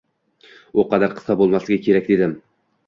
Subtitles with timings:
[0.83, 2.37] U qadar qisqa bo’lmasligi kerak dedim